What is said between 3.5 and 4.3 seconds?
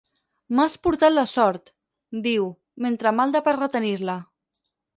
retenir-la.